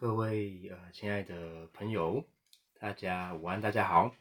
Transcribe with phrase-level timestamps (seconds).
[0.00, 2.24] 各位呃，亲爱的朋友，
[2.78, 4.14] 大家午安，大家好，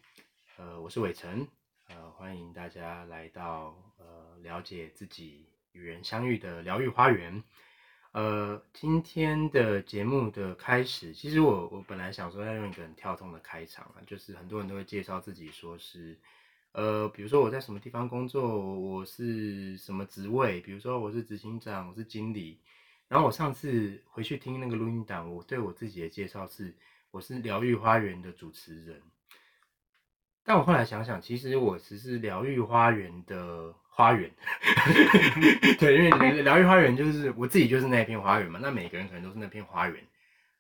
[0.57, 1.47] 呃，我是伟成，
[1.87, 7.43] 呃，欢迎大家来到呃，了解自己与人相遇的疗愈花园。
[8.11, 16.17] 呃，今天的节目的开始，其实我我本来想说要用一个很跳动的开场啊，就是很多人都会介绍自己，说是
[16.71, 22.59] 呃，比如说我在什么地方工作，我是什么职位，比如说我是执行长，我是经理。
[23.07, 26.75] 然后我上次回去听那个录音档，我对我自己的介绍是，
[27.11, 29.01] 我是疗愈花园的主持人。
[30.43, 34.31] 但我后来想想，其实我只是疗愈花园的花园。
[35.79, 38.59] 对，因为疗愈花园就是我自己就是那片花园嘛。
[38.61, 40.05] 那每个人可能都是那片花园。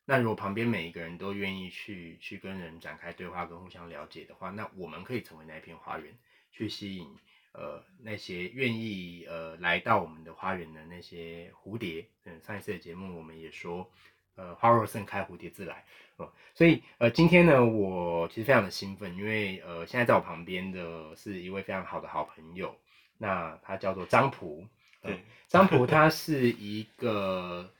[0.05, 6.17] 那如果旁边每一个人都愿意去去跟人展开对话跟互相了解的话，那我们可以成为那片花园，
[6.51, 7.07] 去吸引。
[7.57, 13.89] 呃，那些愿意呃来到我们的花园的那些蝴蝶，嗯，上一次的节目我们也说，
[14.35, 15.83] 呃，花若盛开，蝴蝶自来，
[16.17, 22.77] 哦，所以呃今天呢，我其实非常的兴奋，因为呃现在在我旁边的是一位非常好的好朋友，
[23.17, 24.63] 那他叫做张普，
[25.01, 27.73] 对，张普他是一个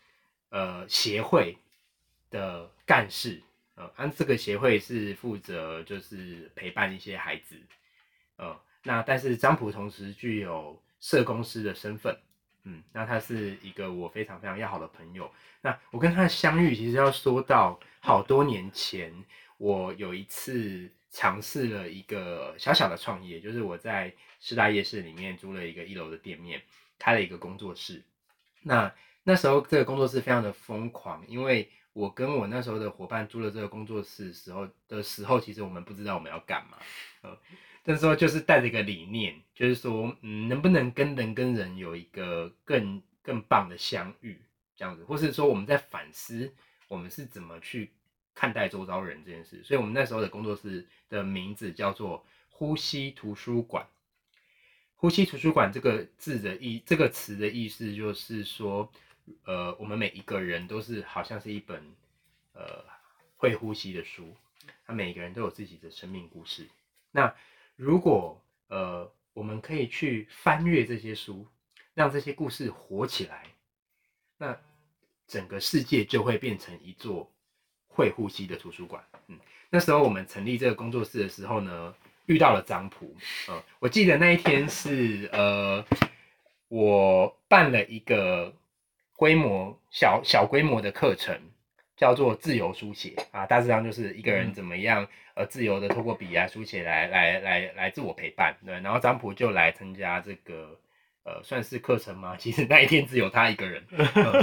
[0.49, 1.55] 呃协会
[2.31, 3.43] 的干事，
[3.75, 7.55] 呃，按这个协会是负责就是陪伴一些孩子，
[8.37, 8.59] 呃。
[8.83, 12.17] 那但是张普同时具有社公司的身份，
[12.63, 15.29] 嗯，那他是一个我非常非常要好的朋友。
[15.59, 19.13] 那我跟他的相遇，其实要说到好多年前，
[19.57, 26.61] 我有一次尝试了一个小小的创业，就是我在师大夜市里面租了一个一楼的店面，
[26.97, 28.01] 开了一个工作室。
[28.61, 28.93] 那
[29.23, 36.77] 那时候这个工作室非常的疯狂，因为我跟我那时候的伙伴租了这个工作室时候的时候，其实我们不知道我们要干嘛，
[37.23, 37.37] 嗯。
[37.89, 44.37] 那时候就是带着一个理念，就是说，嗯，能不能跟人跟人有一个更更棒的相遇，
[44.75, 46.53] 这样子，或是说我们在反思
[46.89, 47.89] 我们是怎么去
[48.35, 49.63] 看待周遭人这件事。
[49.63, 53.87] 所以，我们那时候的工作室的名字叫做“呼吸图书馆”。
[54.99, 58.91] 呼吸图书馆这个字的意，这个词的意思就是说，
[59.45, 61.81] 呃，我们每一个人都是好像是一本
[62.51, 62.83] 呃
[63.37, 64.35] 会呼吸的书，
[64.85, 66.67] 他每一个人都有自己的生命故事。
[67.11, 67.33] 那
[67.77, 71.47] 如果呃，我们可以去翻阅这些书，
[71.93, 73.43] 让这些故事活起来，
[74.37, 74.57] 那
[75.27, 77.31] 整个世界就会变成一座
[77.87, 79.03] 会呼吸的图书馆。
[79.27, 79.39] 嗯，
[79.69, 81.93] 那时候我们成立这个工作室的时候呢，
[82.25, 83.15] 遇到了张普。
[83.47, 85.85] 嗯，我记得那一天是呃，
[86.67, 88.51] 我办了一个
[89.13, 91.39] 规模小小规模的课程。
[91.97, 100.77] 叫做自由书写啊，大致上就是一个人怎么样呃自由的透过笔啊书写来来来来自我陪伴，对，然后张普就来参加这个
[101.23, 102.35] 呃算是课程吗？
[102.39, 103.83] 其实那一天只有他一个人，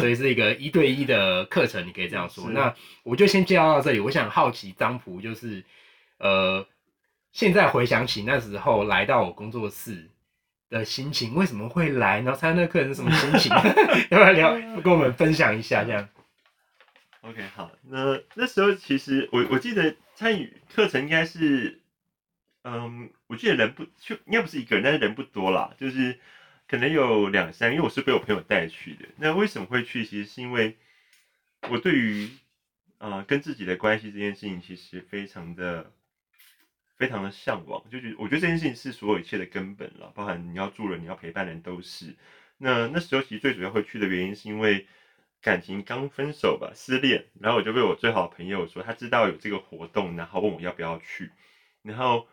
[0.01, 2.51] 所以是一个一对一的课程，你可以这样说。
[2.51, 4.01] 那我就先介绍到这里。
[4.01, 5.65] 我想好奇张普就是
[6.19, 6.67] 呃
[7.31, 10.11] 现在回想起那时候来到我工作室
[10.71, 12.21] 的心情，为什么会来？
[12.21, 13.53] 然后参加那课程是什么心情？
[14.11, 16.09] 要不要聊跟我们分享一下这样
[17.27, 21.81] ？OK，好，那那时候其实我我记得参与课程应该是，
[22.65, 26.21] 嗯，我记得人不就应该不是一个人，但是人不多啦，就是
[26.69, 29.07] 可能有两三，因为我是被我朋友带去的。
[29.17, 30.05] 那为什么会去？
[30.05, 30.77] 其实是因为
[31.71, 32.29] 我对于
[32.99, 35.91] 啊跟自己的关系这件事情，其实非常的
[36.99, 42.15] 非常的向往，就是我觉得这件事情是所有一切的根本了，包含你要住人，你要陪伴人都是。
[42.59, 44.87] 那那时候其实最主要会去的原因是因为。
[45.45, 51.31] 感情刚分手吧，失恋，然后我就被我最好的朋友说，他知道有这个活动，然后问我要不要去。
[51.83, 52.27] 然后，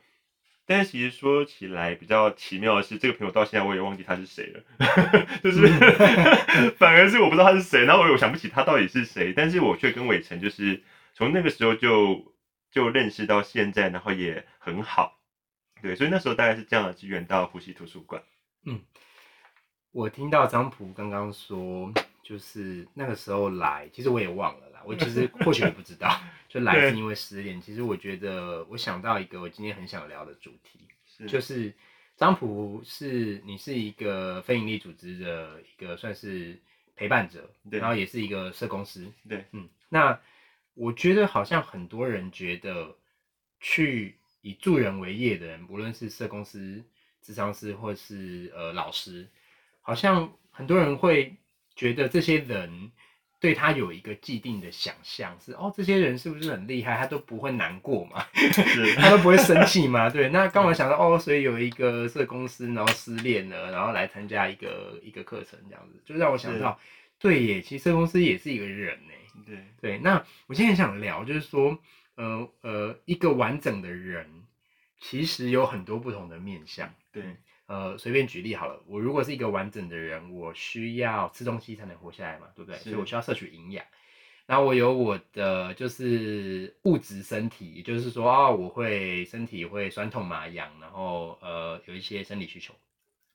[0.66, 4.64] 但是其实说起来比较奇妙的是，这个朋友到现在我也忘记他是谁了，
[5.44, 5.68] 就是
[6.80, 10.82] 反而是我不知道他是谁，然后我又想不起他到底是谁，但是我却跟伟成就是
[11.14, 12.34] 从那个时候就
[12.72, 15.20] 就认识到现在，然后也很好，
[15.82, 18.24] 对，所以那时候大概是这样的机缘到呼吸图书馆。
[18.66, 18.80] 嗯，
[19.92, 21.92] 我听到张普刚刚说。
[22.32, 24.82] 就是那个时候来，其实我也忘了啦。
[24.86, 26.18] 我其实 或许也不知道，
[26.48, 27.60] 就来是因为失恋。
[27.60, 30.80] 其实我觉得，我想到一个我今天很想聊的主题，
[31.28, 31.74] 就是
[32.16, 36.58] 张普是你是一个非营利组织的一个算是
[36.96, 39.12] 陪伴者，然后也是一个社公司。
[39.28, 40.18] 对，嗯，那
[40.74, 42.96] 我觉得好像很多人觉得
[43.60, 46.82] 去以助人为业的人，无论是社公司、
[47.22, 49.28] 智商师或是呃老师，
[49.82, 51.36] 好像很多人会。
[51.82, 52.92] 觉得这些人
[53.40, 56.96] 对他有一个既定的想象，是哦，这些人是不是很厉害？
[56.96, 58.24] 他都不会难过嘛？
[59.02, 60.08] 他都不会生气嘛？
[60.08, 66.80] 对，那刚好想到哦，所以有一个社公司，然后失恋了，然后来参加一个一个课程，这样子，就让我想到，
[67.18, 69.44] 对耶，其实社公司也是一个人呢。
[69.48, 71.76] 对对，那我今天想聊，就是说，
[72.14, 74.30] 呃呃，一个完整的人，
[75.00, 76.94] 其实有很多不同的面相。
[77.12, 77.24] 对
[77.72, 82.78] 呃，随便举例好了，我如果是一个完整的人，我需要吃东西才能活下来嘛，对不对？
[82.80, 83.86] 所以我需要摄取营养。
[84.46, 92.74] 然后我有我的就是物质身体，也就是说，哦，我会身体会酸痛麻痒，然后呃有一些生理需求，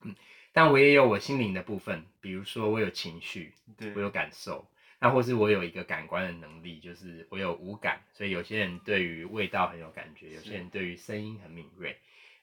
[0.03, 0.15] 嗯，
[0.53, 3.91] 但我也有我心灵的部分，比如说我有情绪，对。
[3.95, 4.69] 我有感受，
[5.01, 11.97] 那或是我有一个感官的能力，就是我有五感，所以有些人对于味道很有感觉，有些人对于声音很敏锐，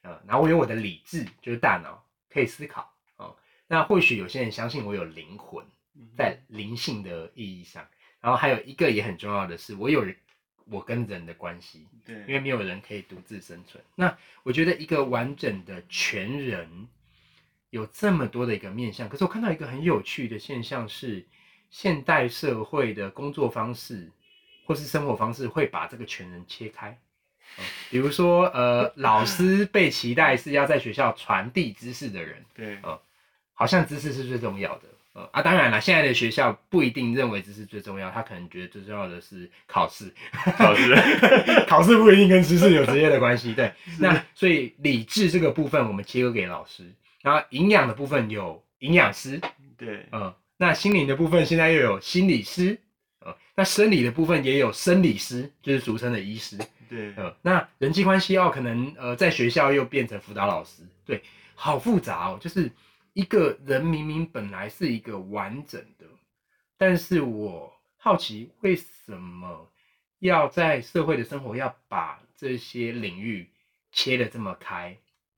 [0.03, 3.35] 呃，然后我有我的理智，就是大脑可以思考哦。
[3.67, 5.65] 那或许有些人相信我有灵魂，
[5.95, 7.87] 嗯在灵性的意义上，
[8.21, 10.05] 然后还有一个也很重要的是，我有
[10.65, 13.83] 我跟人的关系，对，因为没有人可以独自生存。
[13.95, 16.87] 那我觉得一个完整的全人
[17.69, 21.25] 有这么多的一个面向，可是我看到一个很有趣的现象是，
[21.69, 24.11] 现代社会的工作方式
[24.65, 26.97] 或是生活方式会把这个全人切开。
[27.57, 32.97] 呃比如说，呃，老师被期待是要在学校传递知识的人，对嗯
[33.53, 34.83] 好像知识是最重要的。
[35.13, 40.11] 呃啊，当然了，现在的学校不一定认为知识最重要，他可能觉得最重要的是考试。
[40.57, 40.95] 考试
[41.69, 43.53] 考试不一定跟知识有直接的关系。
[43.53, 46.91] 对，那所以理智这个部分我们切割给老师，
[47.21, 49.39] 然后营养的部分有营养师，
[49.77, 52.82] 对嗯，那心灵的部分现在又有心理师，呃，
[53.55, 56.57] 那生理的部分也有生理师，就是俗称的医师，
[56.89, 57.13] 对。
[57.15, 61.21] 呃，那人际关系哦，可能呃在学校又变成辅导老师，对，
[61.53, 62.71] 好复杂哦，就是
[63.13, 66.05] 一个人明明本来是一个完整的，
[66.77, 69.69] 但是我好奇为什么
[70.19, 73.47] 要在社会的生活要把这些领域
[73.91, 74.97] 切的这么开，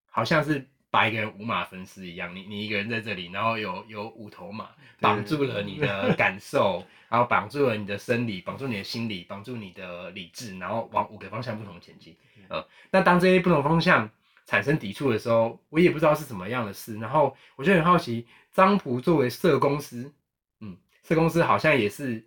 [0.10, 4.70] 好像是把一个人五马分尸一样，你你一个人在这里，然后有有五头马
[5.02, 12.16] 绑住了你的 感受，然后绑住了你的生理，绑住你的心理，绑住你的理智，然后往五个方向不同前进。
[12.48, 14.10] 呃，那当这些不同方向
[14.46, 16.98] 产生抵触的时候，我也不知道是什么样的事。
[16.98, 20.14] 然后我就很好奇，张普作为社公司，
[20.62, 22.24] 嗯，社公司好像也是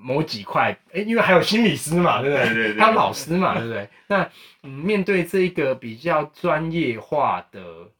[0.00, 2.46] 某几块，哎，因为还有心理师嘛，对不对？
[2.46, 3.88] 对对对还有老师嘛，对不对？
[4.06, 4.30] 那
[4.62, 7.90] 嗯，面对这一个比较专业化的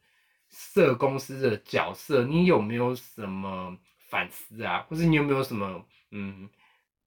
[0.49, 3.77] 社公司的角色，你有没有什么
[4.09, 4.85] 反思啊？
[4.89, 6.49] 或是你有没有什么嗯，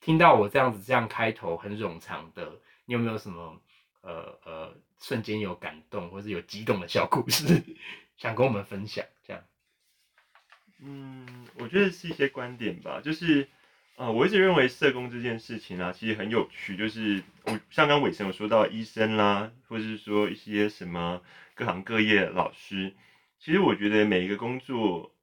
[0.01, 2.53] 听到我这样子这样开头很冗长的，
[2.87, 3.61] 你有没有什么
[4.03, 7.63] 呃呃瞬间有感动或是有激动的小故事
[8.17, 9.05] 想跟我们分享？
[9.27, 9.43] 这样
[10.81, 13.49] 嗯，我觉得是一些观点吧，就是，
[13.97, 21.23] 呃，我一直认为社工这件事情啊，其实很有趣，就是我像刚伟成有说到医生啦，或者是说一些什么
[21.55, 22.93] 各行各业老师，
[23.39, 25.15] 其实我觉得每一个工作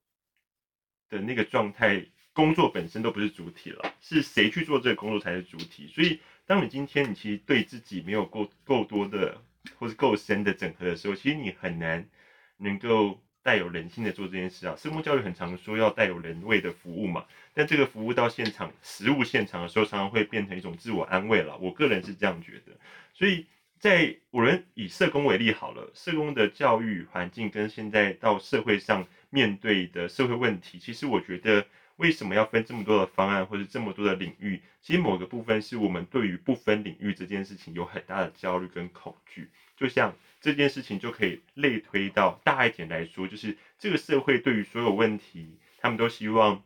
[1.09, 5.87] 的那个状态，工作本身都不是主体了，是谁去做这个工作才是主体。
[5.93, 9.41] 所以，当你今天你其实对自己没有够够多的
[9.75, 12.07] 或是够深的整合的时候，其实你很难
[12.55, 14.75] 能够带有人性的做这件事啊。
[14.75, 21.57] 社工教育很常说要带有人味的服务嘛，但这个服务到现场实务现场的时候，常常会变成一种自我安慰了。
[21.57, 22.71] 我个人是这样觉得，
[23.13, 23.45] 所以。
[23.81, 31.65] 在我们以社工为例好了，社工的教育环境跟现在到社会上面对的社会问题，其实我觉得
[31.95, 34.61] 为什么要分这么多的方案或者这么多的领域？
[34.83, 39.49] 其实某个部分是我们对于不分领域这件事情有很大的焦虑跟恐惧。
[39.81, 46.63] 就像这件事情就可以类推到大一点来说，就是这个社会对于所有问题，他们都希望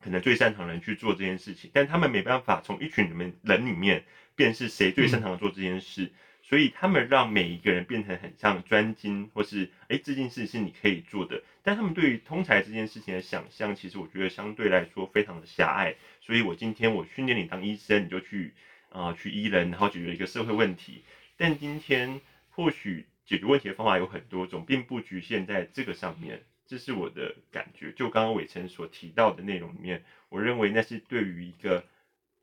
[0.00, 4.04] 可能最擅长的人去做这件事情，但他们没办法从一群人们人里面
[4.36, 6.12] 辨识谁最擅长做这件事。
[6.44, 15.96] 所以他们让每一个人变成很像专精，或是哎这件事是你可以做的，但他们对于通才这件事情的想象，其实我觉得相对来说非常的狭隘。
[16.20, 18.52] 所以我今天我训练你当医生，你就去
[18.90, 21.02] 啊、呃去医人，然后解决一个社会问题。
[21.38, 22.20] 但今天
[22.52, 26.44] 或许解决问题的方法有很多种，并不局限在这个上面。
[26.64, 27.92] 这是我的感觉。
[27.92, 31.80] 就刚刚伟成所提到的内容里面，我认为那是对于一个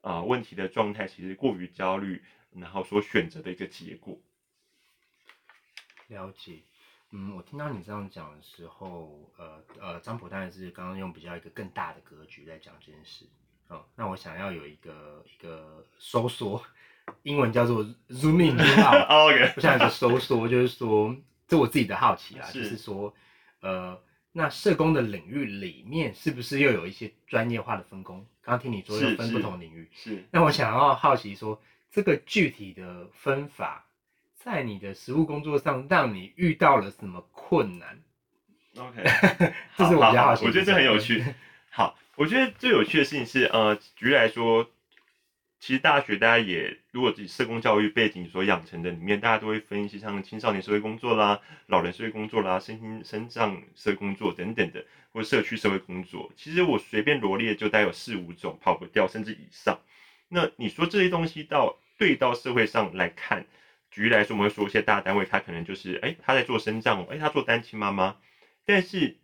[0.02, 2.22] 啊、呃问题的状态，其实过于焦虑。
[2.52, 4.20] 然后所选择的一个结果。
[6.08, 6.64] 了解，
[7.12, 13.28] 嗯，我听到你这样讲的时候，呃呃，张普当然是刚刚用比较一个更大的格局在讲这件事，
[13.68, 16.60] 哦，那我想要有一个一个收缩，
[17.24, 21.16] 英文叫做 zoom in zoom out，OK，我想有一个收缩，就是说，
[21.48, 22.64] 这我自己的好奇啦，是。
[22.64, 23.14] 就是说，
[23.62, 24.00] 呃，
[24.32, 28.26] 那社工的领域里面是不是又有一些专业化的分工？
[28.42, 30.24] 刚刚听你说是有分不同领域，是。
[30.32, 31.62] 那我想要好奇说，
[31.92, 33.86] 这个具体的分法，
[34.36, 38.00] 在你的实务工作上，让你遇到了什么困难
[38.78, 39.04] ？OK，
[39.76, 41.24] 这是我比较好奇的我觉得这很有趣。
[41.70, 44.70] 好，我觉得最有趣的事情是，呃，举例来说，
[45.60, 56.32] 其实大学大家也，如果自己社工教育背景所养成的里面，大家都会分一些像青少年社会工作啦、老人社会工作啦、身心身障社会工作等等的，或社区社会工作。
[56.38, 59.78] 其实我随便罗列就带有四五种，跑不掉，甚至以上。
[60.30, 63.46] 那你说这些东西到对到社会上来看，
[63.92, 68.16] 举例来说，我们会说一些大单位，他可能就是哎他在做身障，哎他做单亲妈妈，
[68.66, 69.18] 但是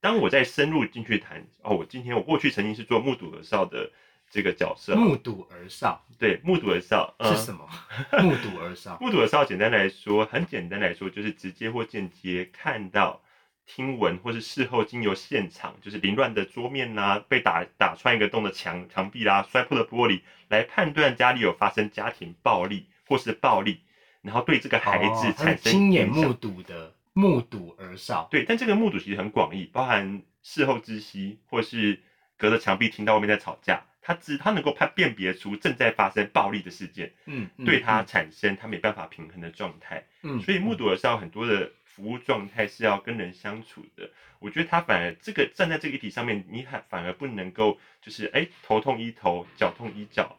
[0.00, 3.90] 当我在深入进去谈，哦，我今天我过去曾经是做目睹的少的。
[4.30, 7.66] 这个角色目睹而少，对，目睹而少是什么？
[8.22, 13.22] 目睹而少， 目睹而少，简单来说，很简单来说，就是直接或间接看到、
[13.66, 23.80] 听闻，或是事后经由现场，就是凌乱的桌面啦，被打打穿一个洞的墙墙壁啦，摔破的玻璃，来判断家里有发生家庭暴力或是暴力，
[24.22, 28.28] 然后对这个孩子产生亲眼目睹的目睹而少。
[28.30, 32.00] 对，但这个目睹其实很广义，包含事后知悉，或是
[32.36, 33.84] 隔着墙壁听到外面在吵架。
[34.00, 44.08] 他只他能够判辨别出正在发生暴力的事件，嗯，对他产生他没办法平衡的状态，嗯，所以目睹的是要很多的服务状态是要跟人相处的。
[44.38, 50.38] 我觉得他反而这个站在这个议题上面，你还反而不能够就是哎头痛医头，脚痛医脚，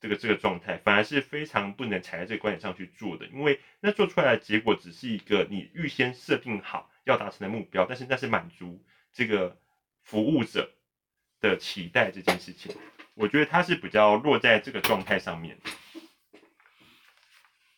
[0.00, 8.80] 这个这个状态反而是非常不能踩在这个观点上去做的，因为那做出来的结果只是一个你预先设定好要达成的目标，但是那是满足
[9.12, 9.58] 这个
[10.04, 10.70] 服务者
[11.40, 12.74] 的期待这件事情。
[13.14, 15.58] 我觉得他是比较落在这个状态上面。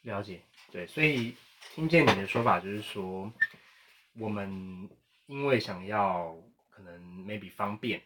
[0.02, 1.34] 了解，对，所以
[1.74, 3.32] 听见你的说法就是说，
[4.18, 4.88] 我们
[5.26, 6.36] 因为想要
[6.68, 8.02] 可能 maybe 方便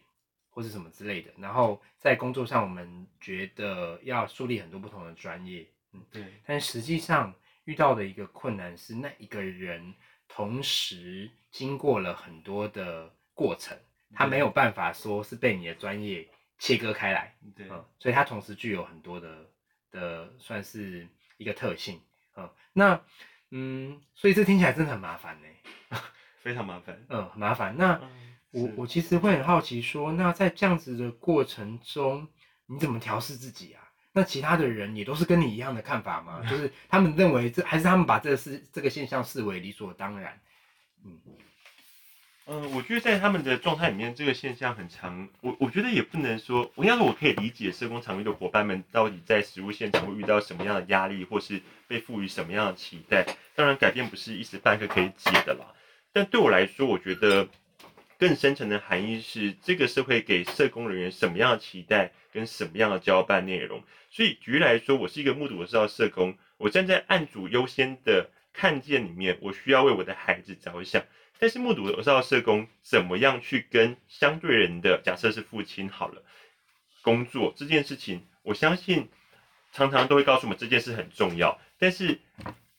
[0.49, 6.23] 或是什么之类的，然后在工作上我们觉得要树立很多不同的专业，嗯，对。
[6.45, 7.33] 但实际上
[7.65, 9.93] 遇到的一个困难是，那一个人
[10.27, 13.77] 同时经过了很多的过程，
[14.15, 16.27] 他没有办法说是被你的专业。
[16.57, 17.67] 切割开来，对，
[17.99, 19.45] 所以它同时具有很多的
[19.91, 21.05] 的，算是
[21.35, 21.99] 一个特性，
[22.37, 23.01] 嗯，那，
[23.51, 25.47] 嗯，所以这听起来真的很麻烦呢，
[26.41, 27.75] 非常麻烦，嗯，很麻烦。
[27.75, 27.99] 那
[28.51, 32.25] 我我其实会很好奇，说那在这样子的过程中，
[32.67, 33.91] 你怎么调试自己啊？
[34.13, 36.41] 那其他的人也都是跟你一样的看法吗？
[36.49, 40.39] 就是他们认为这还是他们把这个事这个现象视为理所当然，
[41.03, 41.19] 嗯。
[42.47, 45.27] 嗯，我觉得在他们的状态里面，这个现象很长。
[45.41, 53.25] 我我觉得也不能说，我应该说我可以理解社工场域的伙伴们到底在实务现场会遇到什么样的压力，或是被赋予什么样的期待。
[53.55, 55.73] 当然，改变不是一时半刻可以解的啦。
[56.13, 57.47] 但对我来说，我觉得
[58.19, 63.81] 更深层的含义是，这个社会给社工人员什么样的期待，跟什么样的交办内容。
[64.11, 71.03] 所以，举例来说，我是一个目睹我知道社工，我站在案主优先的看见里面，我需要为我的孩子着想。
[71.37, 76.23] 但是目睹的少社工怎么样去跟相对人的假设是父亲好了
[77.01, 79.09] 工作这件事情，我相信
[79.71, 81.59] 常常都会告诉我们这件事很重要。
[81.77, 82.19] 但是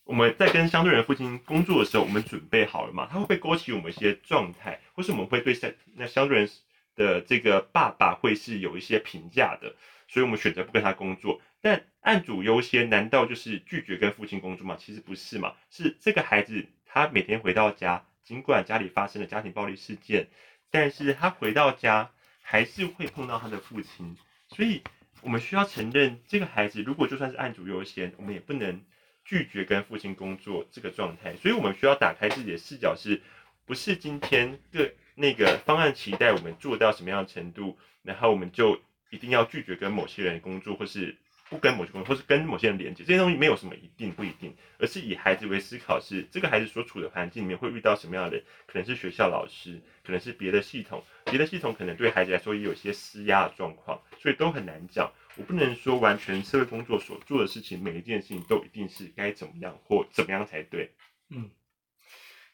[0.04, 3.06] 我们在跟相对人父亲工作的时候，我们准备好了吗？
[3.10, 6.50] 他会不会勾起我们一些状态，或是我们会对相那相对人
[6.94, 9.74] 的这个爸爸会是有一些评价的？
[10.08, 11.40] 所以我们选择不跟他工作。
[11.60, 14.76] 但案主优先，难道就是拒绝跟父亲工作吗？
[14.78, 18.04] 其实不是嘛，是这个孩子他每天回到家。
[18.26, 20.26] 尽管家里发生了家庭暴力事件，
[20.70, 22.10] 但是他回到家
[22.42, 24.16] 还是会碰到他的父亲，
[24.48, 24.82] 所以
[25.22, 28.82] 我们需要承认，这个孩子如果就算是案主优先，我们也不能
[29.24, 33.22] 拒绝跟父亲工作这个状态，所以我们需要打开自己的视角，是
[33.64, 38.80] 不是今天个那个方案期待我们做到什么样的程度，然后我们就
[39.10, 41.16] 一定要拒绝跟某些人工作，或是。
[41.48, 55.12] 不跟某些人，或是跟某些人连接，这些东西没有什么一定不一定，而是以孩子为思考，是这个孩子所处的环境里面会遇到什么样的人，可能是学校老师，可能是别的系统，别的系统可能对孩子来说也有些施压的状况，所以都很难讲。
[55.36, 60.90] 我不能说完全社会工作所做的事情，每一件事情都一定是该怎么样或怎么样才对。
[61.28, 61.50] 嗯，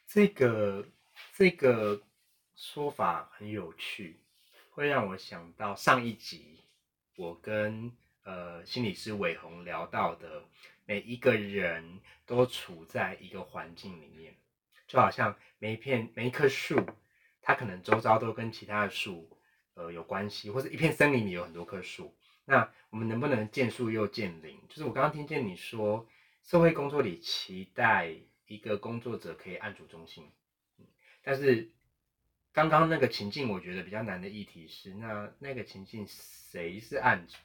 [0.05, 0.85] 这个
[1.35, 2.01] 这个
[2.55, 4.19] 说法很有趣，
[4.69, 6.59] 会让我想到上一集
[7.15, 7.91] 我跟。
[8.23, 10.43] 呃，心理师伟宏聊到的，
[10.85, 14.35] 每一个人都处在一个环境里面，
[14.87, 16.79] 就好像每一片每一棵树，
[17.41, 19.37] 它可能周遭都跟其他的树
[19.73, 22.15] 呃有关系，或者一片森林里有很多棵树。
[22.45, 24.59] 那我们能不能见树又见林？
[24.69, 26.07] 就是我刚刚听见你说，
[26.43, 28.15] 社会工作里期待
[28.47, 30.31] 一个工作者可以按主中心，
[31.21, 31.71] 但是。
[32.53, 37.35] 刚刚那个情境，我觉得比较难的议题是，那那个情境谁是案主？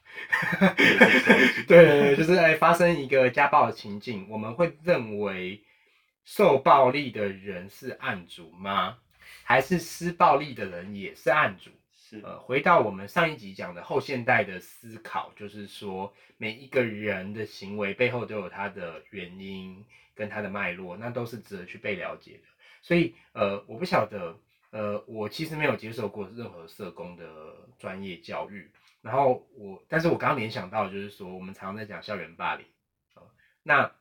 [1.66, 5.62] 对，就是哎，发生一个家暴的情境，我们会认为
[6.24, 8.98] 受暴力的人是案主吗？
[9.44, 11.70] 还是施暴力的人也是案主？
[11.94, 19.84] 是呃，回到我们上一集讲的后现代的思考，就是说每一个人的行为背后都有他的原因
[20.14, 22.40] 跟他的脉络，那都是值得去被了解的。
[22.82, 24.38] 所以，呃，我不晓得，
[24.70, 27.26] 呃，我其实没有接受过任何社工的
[27.78, 28.70] 专业教育。
[29.00, 32.66] 然后我，但是我刚刚联想到，就是说我们常常在讲校园霸凌，
[33.14, 33.22] 呃，
[33.62, 33.92] 那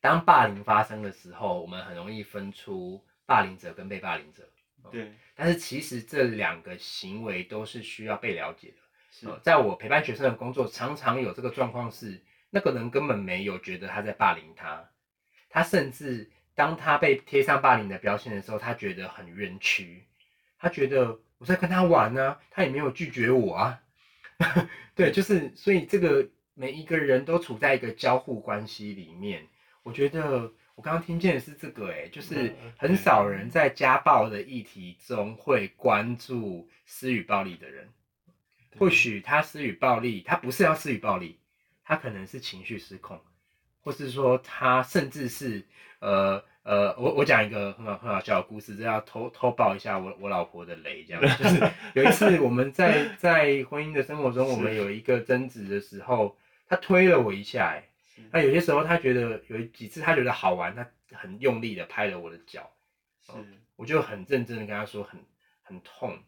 [0.00, 4.48] 当霸凌发生的时候，我们很容易分出霸凌者跟被霸凌者。
[4.90, 8.76] 对，但是其实这两个行为都是需要被了解的。
[9.10, 14.88] 是呃，在我陪伴学生的工作，常常有这个状况是，那个人根本没有觉得他在霸凌他，
[15.48, 20.02] 他甚至当他被贴上霸凌的标签的时候，他觉得很冤屈，
[20.58, 23.80] 他觉得我在跟他玩呢、他也没有拒绝我啊。
[24.96, 29.46] 对，就是所以这个每一个人都处在一个交互关系里面，
[29.84, 30.52] 我觉得。
[30.78, 37.88] 我刚刚听见的是这个、欸，哎，就是嗯很少人在家暴的议题中会关注施与暴力的人。
[38.78, 41.40] 或许他施与暴力，他不是要施与暴力，
[41.82, 43.20] 他可能是情绪失控，
[43.88, 45.64] 或是说他甚至是
[46.00, 57.88] 呃呃，我我讲一个很好很好笑的故事，这要偷偷爆一下我我老婆的雷，这样就是 有一次我们在在婚姻的生活中，我们有一个争执的时候，他推了我一下、欸，
[58.30, 62.70] 那有些时候他觉得有几次他觉得好玩，他很用力的拍了我的脚，
[63.22, 63.32] 是。
[63.76, 65.18] 我就很认真的跟他说很
[65.62, 66.18] 很痛，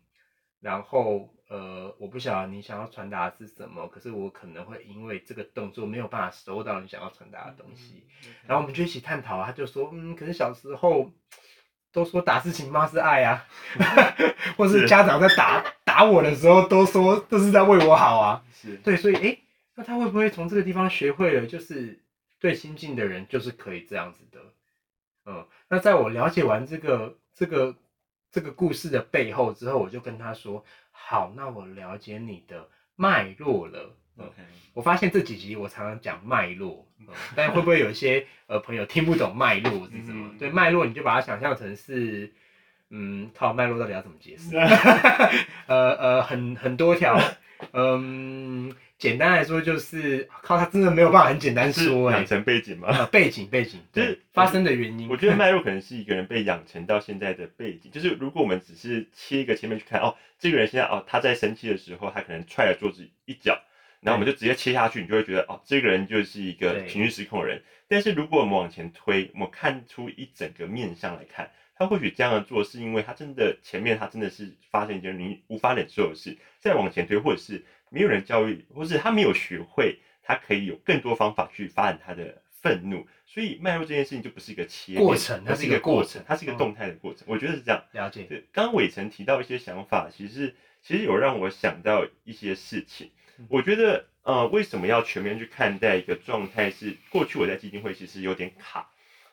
[0.60, 11.10] 然后呃，我不晓得你想要传达的是什么，可是我可能会因为这个动作没有办法收到你想要传达的东西，嗯然后我们就一起探讨啊，他就说嗯，可是小时候
[11.90, 13.44] 都说打是情骂是爱啊，
[14.56, 14.86] 或是是。
[14.86, 18.76] 家长在打打我的时候都说都是在为我好啊， 是。
[18.76, 19.40] 对，所以诶，
[19.74, 21.98] 那他会不会从这个地方学会了，就是
[22.38, 24.38] 对亲近的人就是可以这样子的？
[25.26, 27.74] 嗯，那在我了解完这个这个
[28.30, 30.64] 这个故事的背后之后，我就跟他说：
[31.06, 33.94] 好，那我了解你的脉络了。
[34.18, 34.34] 嗯，OK，
[34.74, 40.28] 我发现这几集我常常讲脉络，嗯， 但会不会有一些呃朋友听不懂脉络是什么？
[40.32, 42.32] 嗯对，脉络你就把它想象成是，
[42.90, 44.56] 嗯，靠脉络到底要怎么解释？
[45.66, 47.18] 呃呃，很很多条，
[47.72, 52.88] 嗯，简单来说就是靠他真的没有办法很简单是说哎、养成背景吗？
[52.90, 63.58] 呃，背景背景，就是对发生的原因，我觉得脉络可能是一个人被养成到现在的背景，就是如果我们只是切一个前面去看，哦，这个人现在哦他在生气的时候，他可能踹了桌子一脚，
[64.02, 67.62] 然后我们就直接切下去，你就会觉得哦，这个人就是一个对情绪失控的人。
[67.88, 83.06] 但是如果我们往前推，我们看出一整个面相来看，他或许这样的做是因为他真的前面他真的是发生一件你无法忍受的事，再往前推，或者是没有人教育，或是他没有学会，他可以有更多方法去发展他的愤怒。
[83.26, 87.24] 所以脉络这件事情就不是一个切面过程它是一个过过程，它是一个嗯动态的过程。
[87.28, 87.84] 我觉得是这样。
[87.92, 93.46] 了解，对，刚刚伟成提到一些想法，其实其实有让我想到一些事情嗯。
[93.48, 96.70] 我觉得呃，为什么要全面去看待一个状态？
[96.70, 98.90] 是过去我在基金会其实有点卡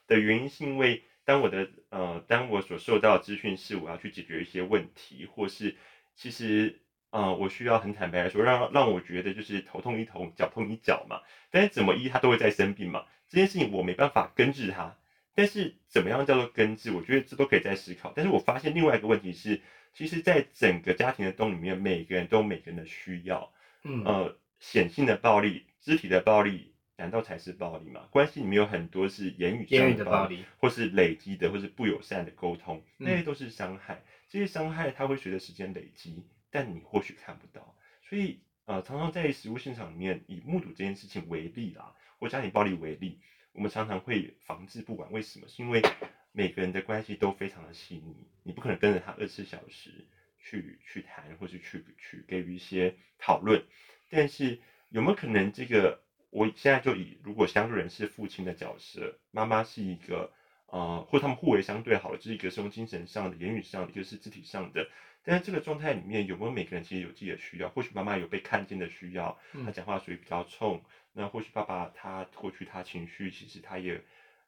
[0.08, 5.76] 的原因，是因为当我的呃，当我所受到的资讯是我要去解决一些问题，或是
[6.16, 6.80] 其实
[7.18, 11.22] 呃，我需要很坦白来说，让让我觉得就是头痛医头，脚痛医脚嘛。
[11.50, 14.96] 但是怎么医他都会在生病嘛，这件事情我没办法根治他。
[15.34, 16.92] 但是怎么样叫做根治？
[16.92, 18.14] 我觉得这都可以再思考。
[18.16, 19.62] 但是我发现另外一个问题是，
[19.94, 23.52] 其实，在整个家庭的洞里面，每个人都有每个人的需要。
[23.84, 28.02] 嗯，呃，显性的暴力、肢体的暴力，难道才是暴力吗？
[28.10, 34.04] 关系里面有很多是言语言上的暴力，或是累积的，或是不友善的沟通，嗯那些都是伤害。
[34.30, 36.26] 这些伤害它会随着时间累积，
[36.58, 37.76] 但你或许看不到。
[38.02, 43.20] 所以呃，常常在实物现场里面，以目睹这件事情为例啦，或家庭暴力为例，
[43.52, 45.48] 我们常常会防治不管为什么？
[45.48, 45.84] 是因为
[46.32, 50.08] 每个人的关系都非常的细腻，你不可能跟着他二十四小时
[50.40, 53.64] 去去谈，或是去去给予一些讨论。
[54.10, 60.34] 但是有没有可能，这个我现在就以如果相对人是父亲的角色，妈妈是一个
[60.66, 64.90] 呃，或他们互为相对好了，就是一个是用精神上的、言语上的，一个是肢体上的。
[65.28, 67.68] 但是这个状态里面有没有每个人其实有自己的需要？
[67.68, 70.82] 或许妈妈有被看见的需要，嗯她讲话属于比较冲。
[71.12, 74.00] 那或许爸爸他过去他情绪其实他也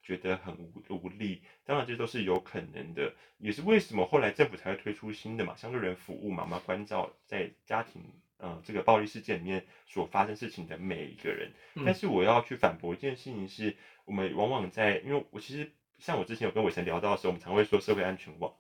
[0.01, 8.01] 觉得很无无力，当然这都是有可能的，也是为什么后来政府才会推出新的嘛，相对人服务妈，妈关照在家庭
[8.37, 11.51] 呃这个暴力事件里面所发生事情的每一个人。
[11.73, 18.53] 嗯但是我要去反驳一件事情是，我们往往在，因为我其实像我之前有跟伟成聊到的时候，我们常会说社会安全网，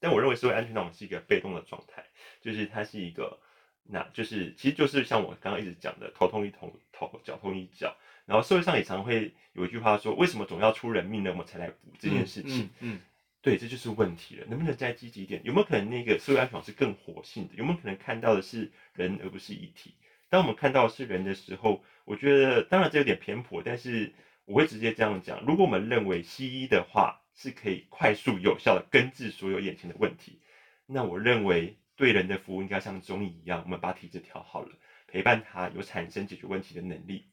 [0.00, 2.04] 但我认为社会安全网是一个被动的状态，
[2.40, 3.38] 就是它是一个，
[3.82, 7.96] 那就是其实就是像我刚刚一直讲的，头痛医头，头脚痛医脚。
[8.26, 11.30] 然后社会上也常会有一句话说，为什么总要出人命呢？
[11.30, 12.64] 我们才来补这件事情。
[12.80, 13.00] 嗯，嗯
[13.40, 14.46] 对，这就是问题了。
[14.48, 15.40] 能不能再积极一点？
[15.44, 17.54] 有没有可能那个社会安全网是更活性的？
[17.54, 19.94] 有没有可能看到的是人而不是遗体？
[20.28, 24.12] 当我们看到的是人的时候，我觉得当然这有点偏颇，但是
[24.44, 30.40] 我会直接这样讲：如果我们认为西医的话是可以快速有效的根治所有眼前的问题，
[30.86, 34.72] 那我认为对人的服务应该像中医一样，我们把体质调好了，
[35.06, 37.24] 陪伴他有产生解决问题的能力，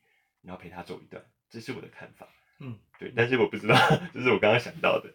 [0.44, 1.26] 然后陪他走一段。
[1.50, 2.28] 这是我的看法。
[2.60, 3.76] 嗯，对，但是我不知道，
[4.14, 5.12] 这是我刚刚想到的。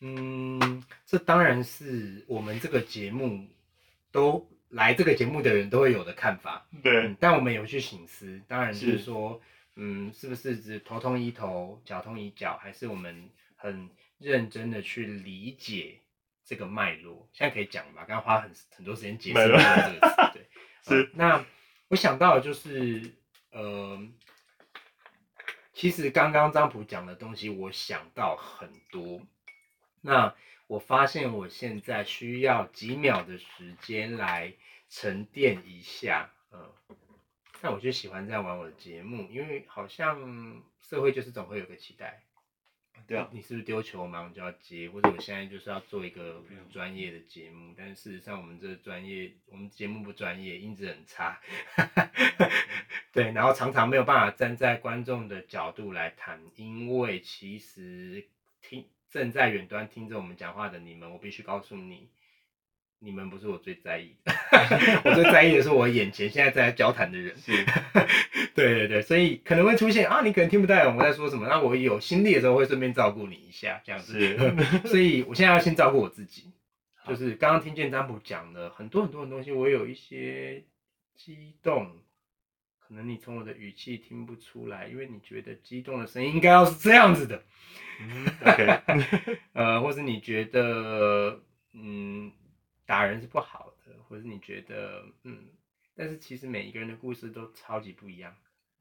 [0.00, 3.46] 嗯，这当然是我们这个节目
[4.12, 6.66] 都来这个节目的人都会有的看法。
[6.82, 9.40] 对，嗯，但我们有去醒思，当然是说，
[9.74, 13.28] 嗯，是不是只头痛医头，脚痛医脚，还是我们
[13.60, 16.00] 很认真的去理解
[16.44, 17.28] 这个脉络？
[17.32, 18.04] 现在可以讲吧？
[18.06, 20.48] 刚刚花很很多时间解释这个词，对，
[20.82, 21.10] 是。
[21.14, 21.44] 那
[21.88, 23.14] 我想到的就是，
[23.50, 24.00] 呃，
[25.74, 29.20] 其实刚刚张普讲的东西，我想到很多。
[30.00, 30.34] 那
[30.66, 34.54] 我发现我现在需要几秒的时间来
[34.88, 36.72] 沉淀一下，嗯，
[37.60, 42.22] 那我就喜欢这样玩我的节目，因为好像社会就是总会有个期待，
[43.10, 46.40] 对啊，你是不是丢球，我马上就要接，或者我现在就是要做一个
[46.72, 51.40] 专业的节目，但事实上我们这专业，我们节目不专业，音质很差，
[53.12, 58.28] 对，然后常常没有办法站在观众的角度来谈，因为其实
[58.62, 58.86] 听。
[59.10, 62.06] 正在远端听着我们讲话的你们，我必须告诉你，
[63.02, 64.32] 你们不是我最在意的，
[65.04, 67.34] 我最在意的是我眼前现在在交谈的人。
[67.36, 67.52] 是，
[68.54, 74.14] 对对对，所以可能会出现啊，你可能听不太懂我在说什么，那我有心力的时候会顺便照顾你一下，这样子。
[74.84, 76.52] 所以我现在要先照顾我自己，
[77.08, 80.62] 就是刚刚听见占卜讲了很多很多的东西，我有一些
[81.16, 81.90] 激动，
[82.78, 87.42] 可能你从我的语气听不出来，因为你觉得激动的声音应该要是这样子的。
[88.44, 88.80] OK，
[89.54, 91.40] 呃，或是你觉得
[91.72, 92.30] 嗯
[92.90, 95.46] 打人是不好的，或是你觉得嗯，
[95.94, 98.36] 但是其实每一个人的故事都超级不一样，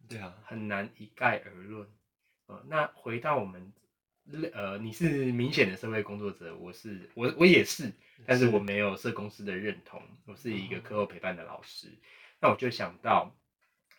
[0.10, 1.88] 对啊，很难一概而论。
[2.48, 3.72] 呃，那回到我们，
[4.52, 7.94] 呃，你是明显的社会工作者，我是我我也是，
[8.26, 11.88] 但是我没有社公司的认同，我是一个课后陪伴的老师。
[12.40, 13.32] 那我就想到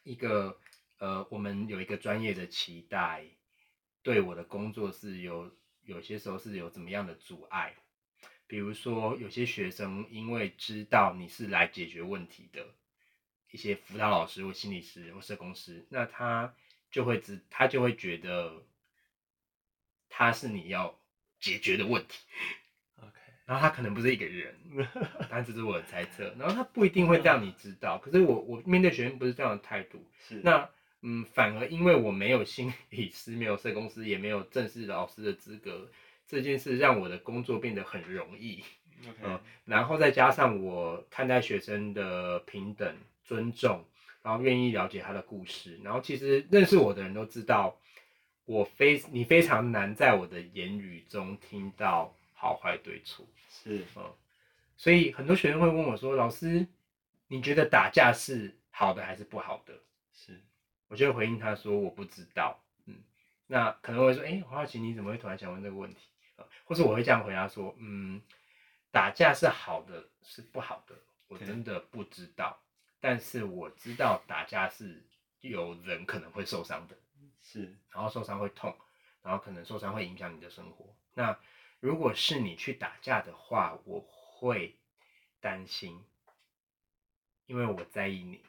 [0.02, 0.58] 一个
[0.98, 3.24] 呃，我们有一个专业的期待。
[4.02, 7.76] 对我的工作是有有些时候是有怎么样的阻碍，
[8.50, 12.66] 比如说有些学生因为知道你是来解决问题的
[13.52, 16.52] 一些辅导老师或心理师或社工师，那他
[16.90, 18.66] 就会知他就会觉得
[20.08, 20.98] 他是你要
[21.38, 22.18] 解决的问题
[22.96, 23.12] ，OK，
[23.46, 24.52] 然后他可能不是一个人，
[25.30, 30.68] 但这是我的猜测，然后他不一定会让你知道，可是我我面对学生不是这样的态度，是那。
[31.02, 35.90] 嗯，反而因为我没有心理师，没有社公司，也没有正式老师的资格，
[36.30, 38.62] 这件事让我的工作变得很容易。
[39.22, 43.84] 嗯，然后再加上我看待学生的平等、尊重，
[44.22, 47.76] 然后愿意了解他的故事，然后其实认识我的人都知道，
[48.44, 53.26] 我非你非常难在我的言语中听到好坏对错。
[53.48, 54.04] 是，嗯，
[54.76, 56.66] 所以很多学生会问我说：“老师，
[57.26, 59.74] 你觉得打架是好的还是不好的？”
[60.14, 60.40] 是。
[60.88, 62.96] 我就回应他说我不知道，嗯，
[63.46, 66.09] 那可能会说，哎，好奇你怎么会突然想问这个问题啊？
[66.64, 68.20] 或者我会这样回答说，嗯，
[68.90, 70.94] 打架是好的是不好的，
[71.28, 72.60] 我真的不知道，
[73.00, 75.02] 但是我知道打架是
[75.40, 76.96] 有人可能会受伤的，
[77.42, 78.76] 是，然后受伤会痛，
[79.22, 80.94] 然后可能受伤会影响你的生活。
[81.14, 81.38] 那
[81.80, 84.76] 如果是你去打架的话，我会
[85.40, 86.04] 担心，
[87.46, 88.42] 因为我在意你。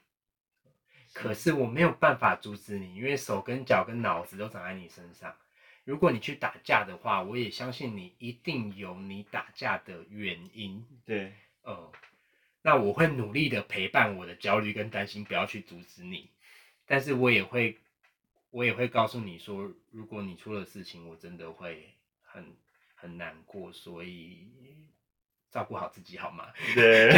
[1.14, 5.36] 可是我没有办法阻止你，因为手跟脚跟脑子都长在你身上。
[5.84, 10.86] 如果你去打架的话，我也相信你一定有你打架的原因。
[11.06, 11.92] 对，呃，
[12.62, 16.30] 那我会努力的陪伴我的焦虑跟担心，不要去阻止你。
[16.86, 17.78] 但是我也会，
[18.50, 21.90] 我也会告诉你说，如果你出了事情，我真的会
[22.22, 22.46] 很
[22.96, 23.72] 很难过。
[23.74, 24.48] 所以
[25.52, 26.48] 照顾好自己好吗？
[26.76, 27.12] 对，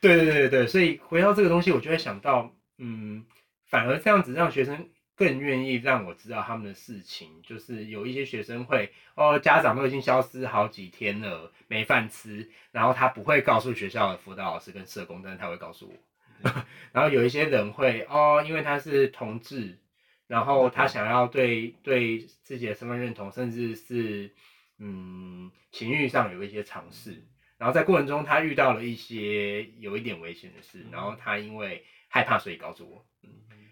[0.00, 0.66] 对对对对。
[0.66, 2.54] 所以回到这个东西，我就会想到。
[2.76, 3.24] 嗯，
[3.66, 15.94] 反而这样子让学生更愿意让我知道他们的事情，就是有一些学生会哦，家长都已经消失好几天了，没饭吃，然后他不会告诉学校的辅导老师跟社工，但是他会告诉我。
[16.92, 19.78] 然后有一些人会哦，因为他是同志，
[20.26, 24.32] 然后他想要对对自己的身份认同，甚至是
[24.78, 27.22] 嗯情欲上有一些尝试，
[27.58, 31.84] 然后在过程中他遇到了一些有一点危险的事，然后他因为。
[32.06, 33.04] 害怕，所以告诉我。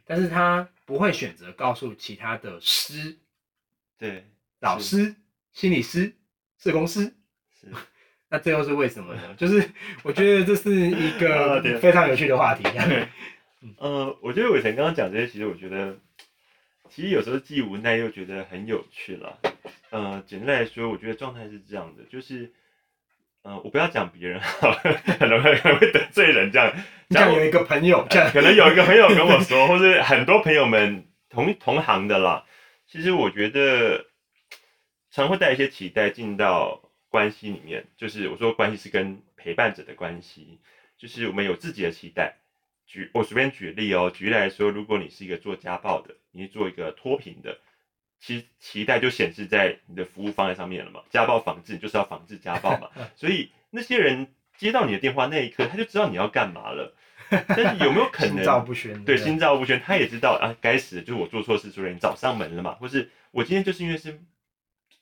[0.03, 3.17] 嗯，但是他不会选择告诉其他的师，
[3.99, 4.27] 对，
[4.61, 5.15] 老师、
[5.53, 6.15] 心理师、
[6.59, 7.15] 社工师。
[7.61, 7.69] 是，
[8.29, 9.35] 那最后是为什么呢？
[9.37, 9.71] 就是
[10.03, 12.65] 我觉得这是一个 非常有趣的话题。
[13.79, 15.97] 呃，我觉得伟成刚刚讲这些，其实我觉得，
[16.91, 19.39] 其实有时候既无奈又觉得很有趣了。
[19.91, 22.53] 呃，简单来说，我觉得状态是这样的，就是，
[23.43, 24.81] 呃，我不要讲别人好了，
[25.19, 26.73] 可能会可能会得罪人这样。
[27.11, 32.45] 这样有一个朋友，这样可能有一个朋友跟我说， 或是很多朋友们同同行的啦。
[32.87, 34.07] 其实我觉得，
[35.11, 40.61] 常会带一些期待进到关系里面，就是我说关系是跟陪伴者的关系，
[40.97, 42.37] 就是我们有自己的期待。
[42.87, 47.59] 举我随便举例哦，举例来说，如果你是一个做家暴的，你是做一个脱贫的，
[48.25, 51.03] 其实期待就显示在你的服务方案上面了嘛。
[51.11, 56.95] 家暴防治就是要防治家暴嘛， 所以那些人接到你的电话那一刻，他就知道你要干嘛了。
[57.49, 59.05] 但是有没有可 能心照不宣？
[59.05, 64.21] 对，心照不宣，他也知道啊，该死的就是我做错事，所以人找上门了嘛，或是我今天就是因为是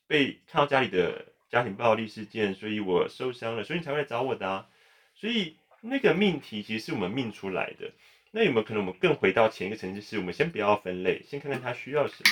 [0.07, 4.67] 被看到家里的家庭暴力事件，所以我受伤了，所以你才会来找我的啊。
[5.15, 7.91] 所以那个命题其实是我们命出来的。
[8.31, 12.31] 那有没有可能我们更回到前一个层次，是我们先不要分类，先看看他需要什么？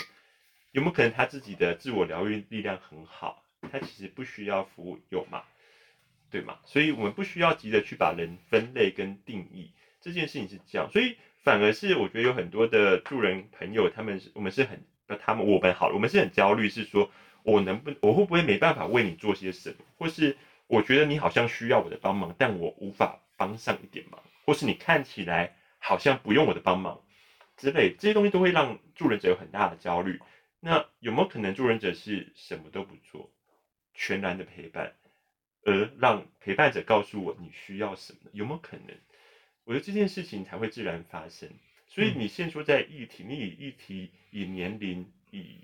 [0.72, 5.42] 有没有可能他自己的自我疗愈力量很好，他其实不需要服务，有吗？
[6.30, 6.58] 对吗？
[6.64, 9.72] 所以我们不需要急着去把人分类跟定义。
[10.00, 17.10] 这件事情是这样，所以反而是我觉得有很多的助人朋友，他们是我们是很那，他们我们好了，我们是很焦虑，是说
[17.42, 27.00] 我能不我会不会没办法为你做些什么，或是我觉得你好像需要我的帮忙，但我无法帮上一点忙，或是你看起来好像不用我的帮忙
[27.56, 30.20] 之类，这些东西都会让助人者有很大的焦虑。
[30.60, 33.30] 那有没有可能助人者是什么都不做，
[33.94, 34.94] 全然的陪伴，
[35.64, 38.30] 而让陪伴者告诉我你需要什么？
[38.32, 38.96] 有没有可能？
[39.64, 41.48] 我觉得这件事情才会自然发生。
[41.86, 45.58] 所以你现说在议题，你以议题、以年龄、以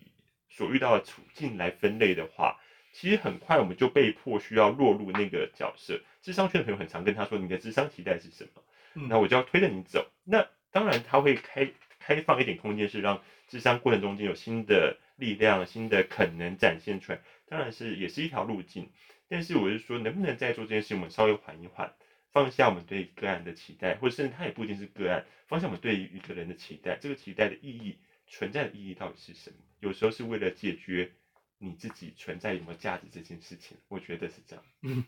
[0.48, 2.60] 所遇到的处境来分类的话，
[2.92, 6.00] 其实很快我们就被迫需要落入那个角色。
[6.22, 8.62] 智商圈的朋友很常跟他说：“你的智商期待是什么？”
[8.94, 10.08] 嗯那我就要推着你走。
[10.22, 17.20] 那当然他会开开放一点空间，是让智商过程中间有新的力量、新的可能展现出来。
[17.46, 18.90] 当然是也是一条路径。
[19.28, 21.94] 但是我是说，能不能再做这件事，我们稍微缓一缓。
[22.30, 29.56] 放下我们对个案的期待，或者甚至他也不一定是个案，放下我们对于一个人的期待，这个期待的意义存在的意义到底是什么？
[29.78, 31.12] 有时候是为了解决
[31.58, 34.64] 你自己存在有没有价值这件事情，我觉得是这样。
[34.82, 35.04] 嗯，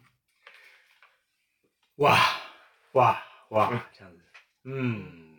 [1.97, 2.17] 哇
[2.93, 4.23] 哇哇，这样子，
[4.63, 5.36] 嗯，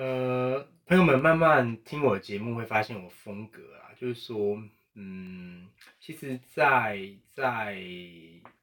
[0.00, 4.62] 呃，朋友们慢慢听我的节目会发现我风格啊，就是说，
[4.94, 5.68] 嗯，
[6.00, 7.78] 其实在，在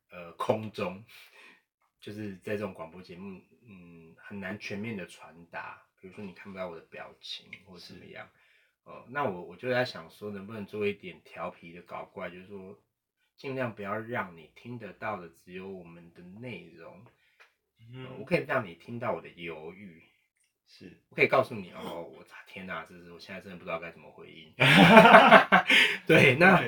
[0.10, 1.06] 呃空中，
[2.02, 5.84] 就是在这种广播节目，嗯，很难全面的传达。
[6.02, 8.28] 比如说你看不到我的表情或怎么样，
[8.86, 12.80] 呃，那我我就在想说，能不能做一点调皮的搞怪，就是说，
[13.38, 17.06] 尽量不要让你听得到的只有我们的内容，
[17.94, 20.02] 呃我可以让你听到我的犹豫，
[20.68, 24.52] 是我可以告诉你哦，我天哪，这是我现在真的不知道该怎么回应。
[26.08, 26.64] 对，那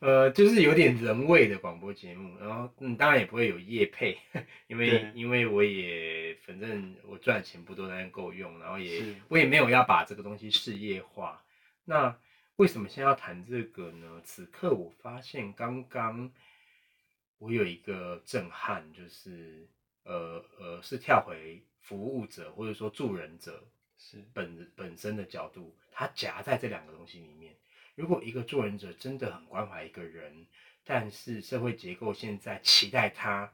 [0.00, 4.16] 呃，就是有点人味的广播节目，然后嗯，当然也不会有业配，
[4.68, 11.44] 因为因为我也反正我赚钱不多，但是够用，然后也我也没有要把这个东西事业化。
[11.84, 12.16] 那
[12.56, 14.20] 为什么现在要谈这个呢？
[14.24, 16.30] 此刻我发现刚刚
[17.38, 19.68] 我有一个震撼，就是
[20.04, 23.62] 呃呃，是跳回服务者或者说助人者
[23.98, 27.54] 是本本身的角度，它夹在这两个东西里面。
[27.94, 30.46] 如果一个助人者真的很关怀一个人，
[30.84, 33.52] 但是社会结构现在期待他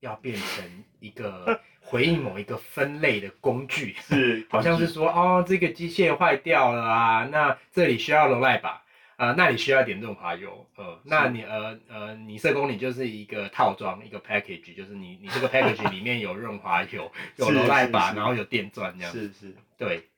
[0.00, 8.84] 要变成一个 回应某一个分类的工具，是，好像是说哦，这个机械坏掉了啊，那这里需要罗赖吧，
[9.18, 20.08] 呃，那你需要点润滑油，呃，那你呃呃，你社工你就是一个套装，一个 package，就是你你这个 package 里面有润滑油，有是罗赖把，然后有电钻这样，是是对。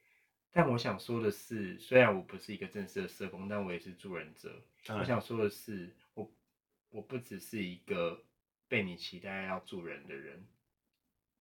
[0.53, 4.53] 但我想说的是，虽然我不是一个正式的社工，但我也是助人者。
[4.89, 6.31] 我想说的是，我
[6.91, 8.23] 我不只是一个
[8.69, 10.45] 被你期待要助人的人，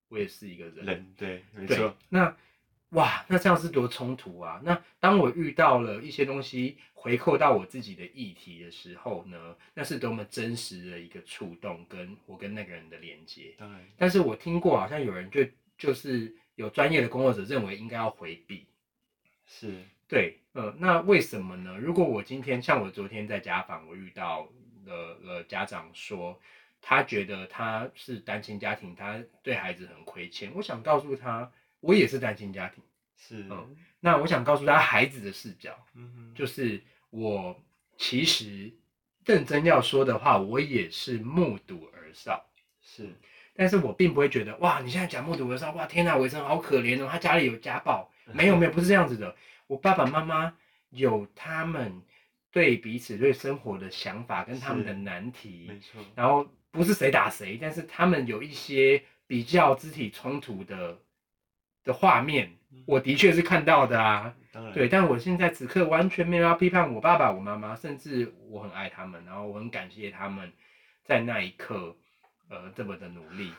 [0.08, 0.86] 我也是一个人。
[0.86, 2.38] 人对，没错，，那
[2.92, 4.60] 哇，那这样是多冲突啊！
[4.64, 13.54] 那当我遇到了一些东西回扣到我自己的议题的时候呢，那是多么真实的一个触动，跟我跟那个人的连接。
[13.58, 15.46] 当然但是我听过，好像有人就
[15.78, 18.66] 就是有专业的工作者认为应该要回避。
[19.46, 21.78] 是对，呃，那为什么呢？
[21.78, 24.50] 如果我今天像我昨天在家访，我遇到
[24.86, 26.40] 了了家长说，
[26.82, 30.52] 他觉得他是单亲家庭，他对孩子很亏欠。
[30.56, 32.84] 我想告诉他，我也是单亲家庭。
[33.18, 37.62] 是，嗯那我想告诉他孩子的视角，嗯哼，就是我
[37.98, 38.72] 其实
[39.26, 42.50] 认真要说的话，我也是目睹而少，
[42.82, 43.10] 是，
[43.54, 49.36] 但是我并不会觉得哇，你现在讲目睹而少，哇，天哪，伟成好可怜哦，他家里有家暴， 没有没有，不是这样子的，
[49.68, 50.56] 我爸爸妈妈
[50.92, 52.02] 有他们
[52.52, 60.98] 对彼此对生活的想法跟他们的是难题，没错，然后不是谁打谁，但是他们有一些比较肢体冲突的
[61.90, 64.36] 的画面，嗯我的确是看到的啊。
[64.52, 70.52] 当然，对，但我现在此刻完全没有要批判我爸爸、我妈妈，甚至我很爱他们，然后我很感谢他们
[71.04, 71.96] 在那一刻
[72.50, 73.52] 呃这么的努力，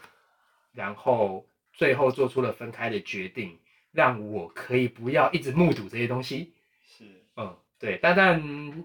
[0.73, 3.59] 然后最后做出了分开的决定，
[3.93, 6.53] 让我可以不要一直目睹这些东西。
[6.85, 7.05] 是，
[7.37, 8.43] 嗯，对，但但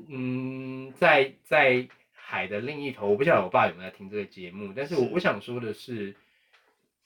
[0.07, 6.15] 嗯，在在海的另一头，我不晓得我爸有没有在听这个节目，但是我是我想说的是，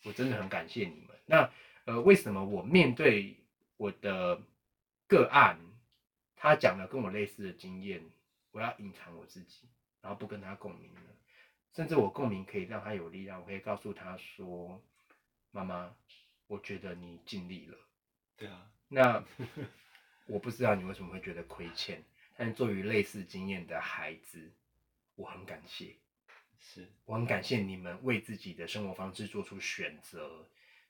[0.04, 1.16] 我真的很感谢你们。
[1.26, 1.50] 那
[1.90, 3.36] 呃，为什么我面对
[3.76, 4.40] 我的
[5.08, 5.60] 个案，
[6.36, 8.08] 他讲了跟我类似的经验，
[8.52, 9.68] 我要隐藏我自己，
[10.00, 11.02] 然后不跟他共鸣呢？
[11.74, 14.80] 甚至我共鸣可以让他有力量，我可以告诉他说
[15.50, 15.92] ：“妈妈，
[16.46, 17.76] 我觉得你尽力了。”
[18.38, 19.26] 对啊，那
[20.30, 22.04] 我不知道你为什么会觉得亏欠，
[22.38, 24.52] 但是作为类似经验的孩子，
[25.16, 25.96] 我很感谢，
[26.60, 30.46] 是，我很感谢你们为自己的生活方式做出选择，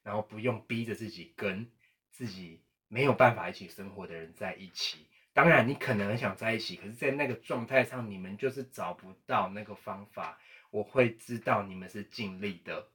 [0.09, 1.69] 然后不用逼着自己跟
[2.09, 5.05] 自己没有办法一起生活的人在一起。
[5.33, 10.39] 当然，你可能很想在一起，可是，在那个状态上，你们就是找不到那个方法。
[10.71, 12.87] 我会知道你们是尽力的，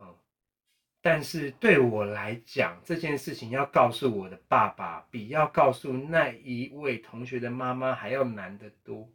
[0.00, 0.16] 嗯，
[1.00, 9.08] 但是对我来讲，这件事情要告诉我的爸爸，比要告诉那一位同学的妈妈还要难得多。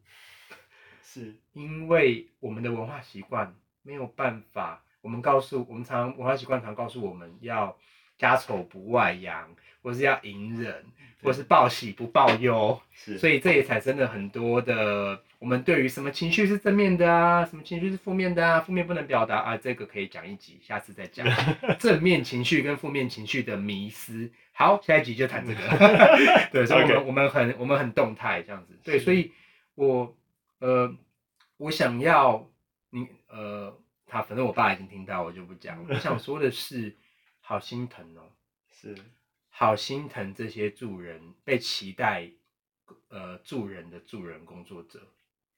[1.01, 7.77] 是，因为我们的文化习惯没有办法，我们告诉我们常文化习惯常告诉我们要
[8.17, 10.85] 家丑不外扬，或是要隐忍，
[11.21, 21.27] 或是报喜不报忧，是，所以这也产生了很多的我们对于什么情绪是正面的啊，什么情绪是负面的啊，负面不能表达啊，这个可以讲一集，下次再讲
[21.77, 24.31] 正面情绪跟负面情绪的迷思。
[24.53, 25.59] 好，下一集就谈这个。
[26.53, 28.79] 对，所以我们我们很我们很动态这样子。
[28.83, 29.33] 对，所以
[29.75, 30.15] 我
[30.59, 30.95] 呃
[31.57, 32.47] 我想要
[32.91, 33.75] 你呃
[34.13, 35.85] 他反正我爸已经听到，我就不讲了。
[35.89, 36.95] 我想说的是，
[37.41, 38.29] 好心疼哦。
[38.69, 38.95] 是，
[39.49, 42.29] 好心疼这些助人被期待
[43.07, 44.99] 呃助人的助人工作者，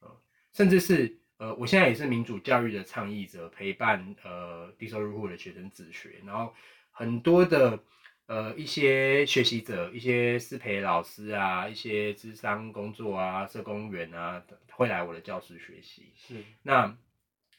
[0.00, 0.08] 呃，
[0.52, 6.54] 甚至是呃我现在也是民主教育的倡议者，陪伴呃低收入户的学生自学，然后
[6.92, 7.82] 很多的
[8.26, 14.42] 呃一些学习者，一些师培老师啊，一些智商工作啊，社工员啊，
[14.72, 16.96] 会来我的教室学习，是，那，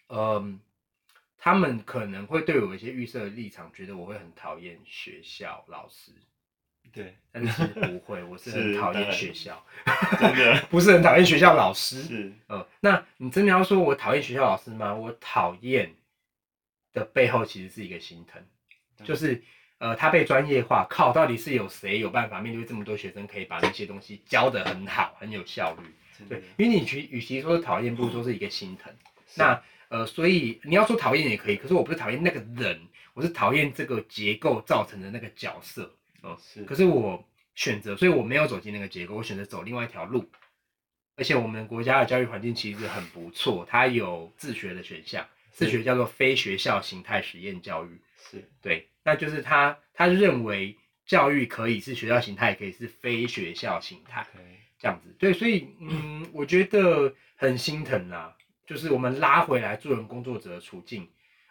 [0.08, 0.60] 嗯，
[1.38, 6.12] 他们可能会对我有一些预设的立场，觉得我会很讨厌学校老师，
[6.92, 9.64] 对，但是不会，我是很 讨厌学校，
[10.20, 12.02] 真的 不是很讨厌学校老师。
[12.02, 14.94] 是，呃，那你真的要说我讨厌学校老师吗？
[14.94, 15.94] 我讨厌
[16.94, 18.42] 的背后其实是一个心疼，
[19.06, 19.44] 就是
[19.78, 25.84] 呃，他被专业化，靠，到底是有谁有办法面对这么多学生，可以把那些东西教得很好，很有效率？
[26.28, 28.92] 对，因为你与与其说是讨厌，不如说是一个心疼。
[29.36, 32.80] 那呃，所以你要说讨厌也可以，可是我不是讨厌那个人，
[33.14, 35.94] 我是讨厌这个结构造成的那个角色。
[36.22, 37.24] 哦、是，可是我
[37.56, 40.30] 选择，所以我没有走进那个结构，我选择走另外一条路。
[41.16, 48.00] 而且我们国家的教育环境其实很不错，它有自学的选项，自学叫做非学校形态实验教育。
[48.30, 54.28] 是，对，那就是他他认为教育可以是学校形态，也可以是非学校形态。
[54.80, 58.37] 这样子，对，所以嗯，我觉得很心疼啦。
[58.68, 61.08] 就是我们拉回来助人工作者的处境，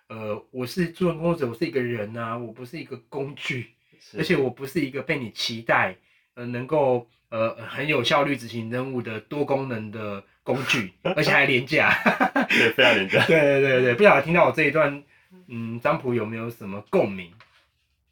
[0.09, 3.71] 呃，我是助人工作者，我是一个人啊、我不是一个工具，
[4.19, 5.97] 而且我不是一个被你期待，
[6.35, 11.91] 呃，能够呃很有效率执行任务的多功能的工具，而且还廉价。
[12.51, 13.25] 对，非常廉价。
[13.27, 15.03] 对对对对，不晓得听到我这一段，
[15.49, 17.33] 嗯，张普有没有什么共鸣？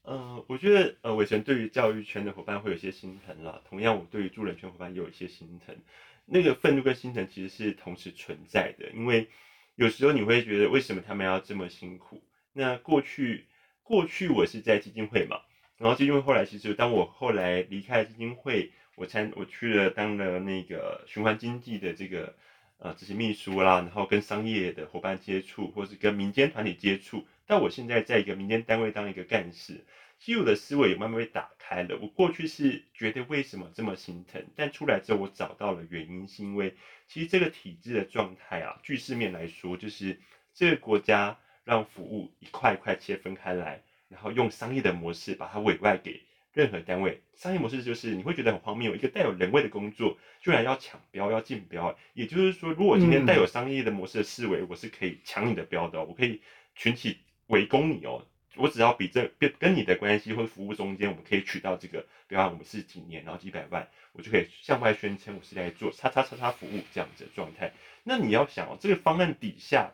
[0.05, 3.61] 呃，我觉得呃，我以前对于教育圈的伙伴会有些心疼啦。
[3.69, 5.77] 同样，我对于助人圈伙伴也有一些心疼。
[6.27, 9.29] 那个愤怒跟心疼其实是同时存在的，因为
[9.75, 12.23] 有时候你会觉得为什么他们要这么辛苦？
[12.53, 13.47] 那过去
[13.83, 15.41] 过去我是在基金会嘛，
[15.77, 22.35] 然后基金会后来其实当我后来离开基金会，我参我去了当了那个循环经济的这个
[22.79, 27.27] 呃执行秘书啦，然后跟商业的伙伴接触，或是跟民间团体接触。
[27.47, 29.85] 但我现在在一个民间单位当一个干事，
[30.19, 31.99] 其实我的思维也慢慢被打开了。
[32.01, 36.75] 我过去是觉得为什么这么心疼，但出来之后我找到了原因，是因为
[37.07, 40.19] 其实这个体制的状态啊，据市面来说，就是
[40.55, 56.41] 这个国家让服务一块一块切分开来，然后用商业的模式把它委外给任何单位，商业模式就是你会觉得很荒谬，一个带有人味的工作居然要抢标要竞标，也就是说，如果今天带有商业的模式的思维，我是可以抢你的标的，我可以
[56.75, 58.25] 群起围攻你哦。
[58.57, 67.73] 我只要比这跟跟你的关系或者服务中间，我们可以取到这个，比方我们是几年，然后几百万，我就可以向外宣称我是来做叉叉叉叉服务这样子的状态。
[68.03, 69.93] 那你要想哦，这个方案底下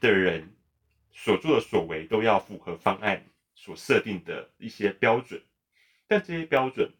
[0.00, 0.48] 的人
[1.12, 3.24] 所做的所为都要符合方案
[3.54, 5.42] 所设定的一些标准，
[6.06, 6.92] 但这些标准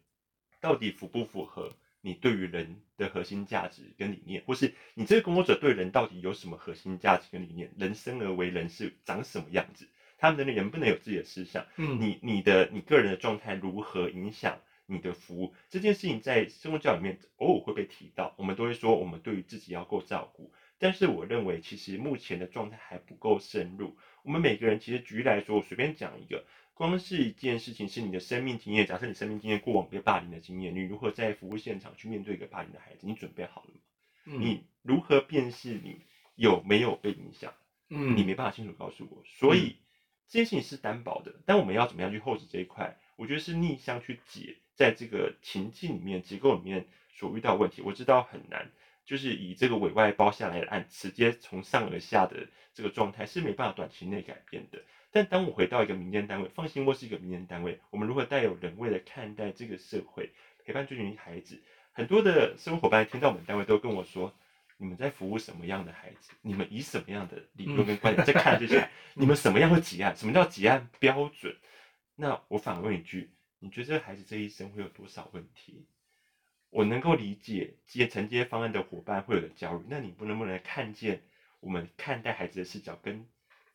[0.59, 7.71] 到底符不符合你对于人的核心价值跟理念，或是你这个工作者对人到底有什么核心价值跟理念？
[7.77, 9.87] 人生而为人是长什么样子？
[10.23, 11.65] 他们的人不能有自己的思想？
[11.75, 15.53] 嗯，你你的你个人的状态如何影响你的服务？
[15.69, 20.53] 这件事情在生活教里面偶尔会被提到，我们都会说我们对于自己要够照顾。
[20.79, 23.97] 但是我认为其实目前的状态还不够深入。
[24.23, 28.87] 我们每个人其实举例来说，我随便讲一个，光是一件事情是你的生命经验。
[28.87, 33.05] 假设你生命经验过往被霸凌的经验，你如何在服务现场去面对一个霸凌的孩子？
[33.05, 34.39] 你准备好了吗？
[34.39, 35.99] 你如何辨识你
[36.35, 37.53] 有没有被影响？
[37.89, 39.75] 嗯，你没办法清楚告诉我，所以。
[40.27, 42.97] 这件事情是担保的，但我们要怎么样去后置这一块？
[43.15, 48.71] 我觉得是逆向去解，在这个情境里面、结构里面所遇到问题，我知道很难，
[49.05, 54.81] 就是以这个委外包下来的案，直接从上而下的这个状态是没办法短期内改变的。
[55.11, 60.31] 但当我回到一个民间单位，放心，我是一个民间单位，我们如何带有人味的看待这个社会，
[60.65, 61.61] 陪伴这群孩子？
[61.91, 64.33] 很多的生活伙伴听到我们单位都跟我说。
[64.83, 66.33] 你们在服务什么样的孩子？
[66.41, 68.89] 你们以什么样的理论跟观点在看这些？
[69.15, 70.13] 你们什么样会结案？
[70.13, 71.55] 什么叫结案标准？
[72.15, 75.87] 那我反问一句：你觉得这个孩子这一生会有多少问题？
[76.69, 81.21] 我能够理解接承接方案的伙伴会有的焦虑，那你不能不能看见
[81.61, 83.25] 我们看待孩子的视角跟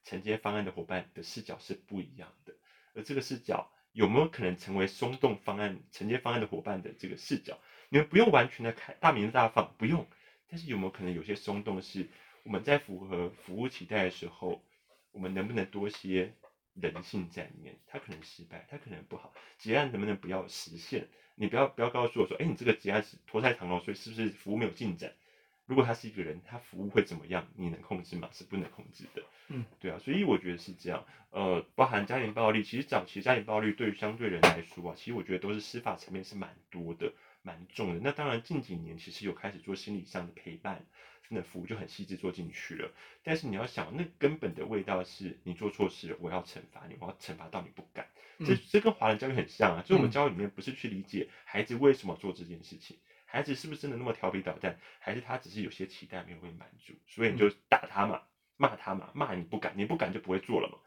[0.04, 2.52] 承接方案的伙伴的视角是不一样的？
[2.94, 7.58] 而这个视角有没有可能成为松动方案承接方案的伙伴的这个视角？
[7.88, 10.06] 你们不用完全的看大明大放，不用。
[10.48, 12.06] 但是有没有可能有些松动是
[12.42, 14.62] 我们在符合服务期待的时候，
[15.12, 16.32] 我们能不能多些
[16.74, 17.76] 人性在里面？
[17.86, 21.08] 他可能失败，他可能不好，结案能不能不要实现？
[21.34, 25.12] 你不要不要告诉我说，哎，你这个结案是拖太长了，所以是不是服务没有进展？
[25.66, 27.46] 如果他是一个人，他服务会怎么样？
[27.54, 28.30] 你能控制吗？
[28.32, 29.22] 是不能控制的。
[29.48, 31.04] 嗯，对啊，所以我觉得是这样。
[31.30, 37.12] 呃，包含家庭暴力，其实早期家庭暴力对于相对人来说啊，其实我觉得都是司法层面是蛮多的。
[37.42, 40.84] 蛮重的，那当然近几年其实有开始做心理上的陪伴，
[41.28, 42.90] 真的服务就很细致做进去了。
[43.22, 48.06] 但是你要想，那根本的味道是你做错事了，我要惩罚你，我要惩罚到你不敢。
[48.44, 58.22] 这这跟华人教育很像啊，就我们教育里面不是去理解孩子为什么做这件事情，孩子是不是真的那么调皮捣蛋，还是他只是有些期待没有被满足，所以你就打他嘛，
[58.56, 60.78] 骂他嘛，骂你不敢，你不敢就不会做了嘛。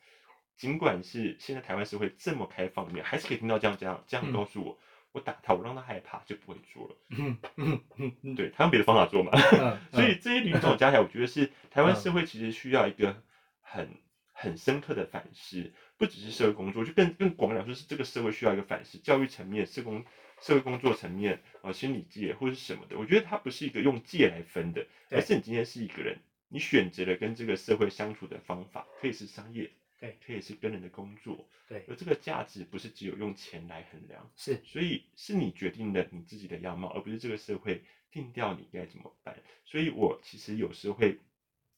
[0.55, 4.79] 尽管是现在台湾社会这么开放，面还是可以听到这样这样这样告诉我。
[5.13, 6.95] 我打他，我让他害怕，就不会做了。
[7.09, 7.81] 嗯嗯
[8.23, 9.31] 嗯对他用别的方法做嘛。
[9.91, 13.21] 所以这些女种加起来，我觉得是台湾社会其实需要一个
[13.61, 13.89] 很
[14.31, 20.05] 很深刻的反思，不只是社会工作，就更更广来说是这个社会需要一个反思，教育层面、社工、
[20.39, 22.97] 社会工作层面啊、心理界或者是什么的。
[22.97, 29.69] 我觉得它不是一个用界来分的，而是你今天是一个人，你选择了跟这个社会相处的方法，可以是商业。
[30.01, 39.37] 对，可以是跟人的工作，对，而这个价值不是只有用钱来衡量，是，所以是你决定了你自己的样貌，而不是这个社会定掉你该怎么办。
[39.63, 41.19] 所以我其实有时会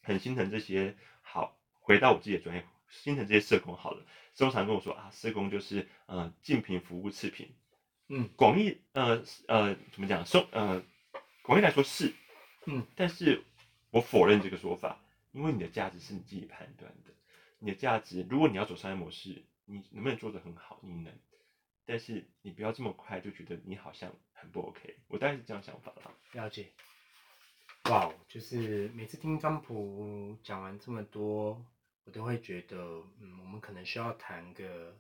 [0.03, 7.53] 很心疼这些，好，回到我自己的专业，心疼这些社工好了，经常跟我说啊，社工就是呃，竞品服务次品，
[8.07, 10.82] 嗯，广义呃呃怎么讲，收呃
[11.41, 12.13] 广义来说是，
[12.67, 13.43] 嗯，但是
[13.91, 15.03] 我否认这个说法，
[15.34, 17.11] 因为你的价值是你自己判断的。
[17.64, 20.82] 你的价值，如果你要走商业模式，你能不能做得很好？
[20.84, 21.14] 你能，
[21.86, 24.97] 但是你不要这么快就觉得你好像很不 OK。
[25.07, 26.11] 我大概是这样想法啦。
[26.34, 26.74] 了解。
[27.89, 31.66] 哇，就是每次听张普讲完这么多，
[32.03, 32.76] 我都会觉得，
[33.22, 34.97] 嗯，我们可能需要谈个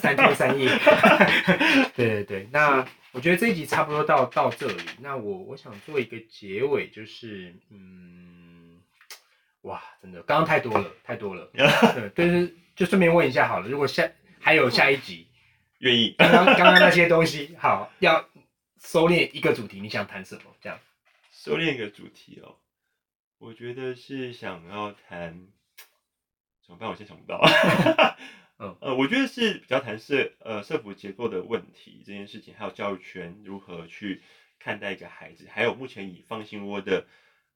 [0.00, 0.68] 三天三夜。
[1.94, 4.82] 对对对，那我觉得这一集差不多到到这里。
[5.00, 8.47] 那我我想做一个结尾，就是嗯。
[9.68, 11.50] 哇，真的，刚刚太多了，太多了。
[12.14, 14.10] 对，就是就顺便问一下好了，如果下
[14.40, 15.28] 还有下一集，
[15.80, 16.14] 愿意。
[16.16, 18.26] 刚刚刚刚那些东西，好，要
[18.80, 20.42] 收敛一个主题，你想谈什么？
[20.58, 20.80] 这样，
[21.30, 22.56] 收敛一个主题哦，
[23.36, 25.46] 我觉得是想要谈，
[26.64, 26.88] 怎么办？
[26.88, 27.38] 我现在想不到。
[28.60, 34.22] 嗯呃，我觉得是比较谈社呃社服结构的问题这件事情，还有教育圈如何去
[34.58, 37.06] 看待一个孩子，还有目前以放心窝的。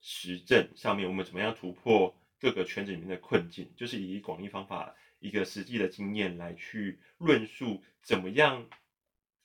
[0.03, 3.73] 实证上面，我们怎么样突破各个圈子里面的困境？
[3.77, 8.69] 就是以广义方法，一个实际的经验来去论述，怎么样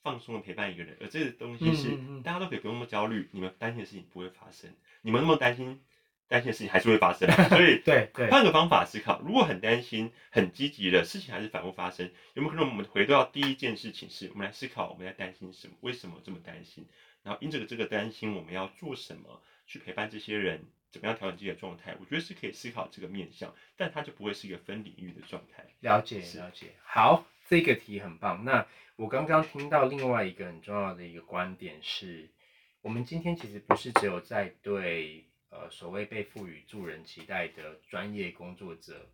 [0.02, 4.68] 放松的陪伴一个人，而这个东西是大家都可以不用那么焦虑，你们担心的事情不会发生，
[5.02, 5.80] 你们那么担心
[6.26, 16.86] 担心的事情还是会发生，所以 对对，换个方法思考，如果很担心、很积极的事情还是反复发生，有没有可能我们回到第一件事情是，我们来思考我们在担心什么，为什么这么担心，
[17.22, 21.94] 然后因着这个担心，我们要做什么去陪伴这些人，怎么样调整自己的状态？
[22.00, 25.64] 我觉得是可以思考这个面向，但它就不会是一个分领域的状态。
[25.80, 26.74] 了解了解。
[26.82, 28.44] 好，这个题很棒。
[28.44, 28.66] 那
[28.96, 32.30] 我刚刚听到另外一个很重要的一个观点是，
[32.80, 39.08] 我们今天其实不是只有在对呃所谓被赋予助人期待的专业工作者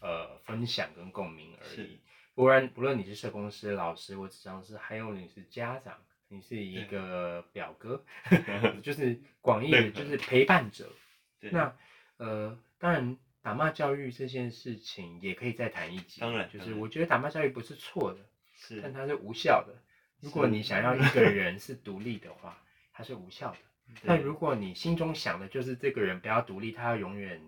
[0.00, 2.00] 呃分享跟共鸣而已。
[2.34, 5.98] 不然不论你是社工师、老师或智商师，还有你是家长，
[6.28, 8.04] 你是一个表哥，
[8.82, 10.90] 就是广义的，就是陪伴者。
[11.40, 11.74] 那
[12.16, 16.20] 呃，当然打骂教育这件事情也可以再谈一集。
[16.20, 18.18] 当然就是我觉得打骂教育不是错的，
[18.54, 19.74] 是但它是无效的。
[20.20, 22.60] 如果你想要一个人是独立的话，
[22.92, 23.58] 它是无效的。
[24.04, 27.40] 但如果你心中想的就是这个人不要独立，他要永远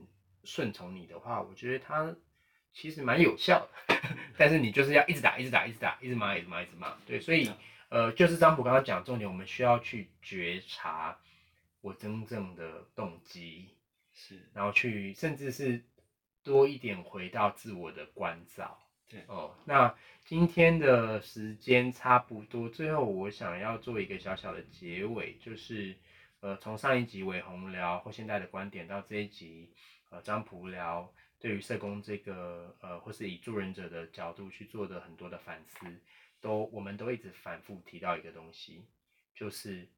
[0.45, 2.17] 顺从你的话，我觉得他
[2.73, 4.01] 其实蛮有效的。
[4.39, 6.97] 但是你就是要一直打，一直打，一直打，一直骂，一直骂，一直骂。
[7.07, 7.57] 对，所以嗯
[7.91, 11.19] 呃，就是张普刚刚讲的重点，我们需要去觉察
[11.81, 13.69] 我真正的动机，
[14.13, 14.49] 是。
[14.55, 15.85] 然后去甚至是
[16.43, 18.79] 多一点回到自我的关照。
[19.09, 19.25] 对。
[19.27, 25.97] 哦，那今天的时间差不多，最后我想要做一个小小的结尾，就是
[26.39, 29.69] 呃，从上一集伟鸿聊或现在的观点到这一集
[30.11, 35.87] 呃张普聊对于社工这个呃或是以助人者的角度去做的很多的反思，
[36.41, 38.85] 都我们都一直反复提到一个东西，
[39.35, 39.89] 就是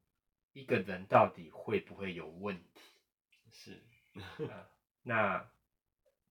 [0.52, 2.92] 一个人到底会不会有问题？
[3.50, 3.82] 是
[4.48, 4.66] 呃
[5.02, 5.50] 那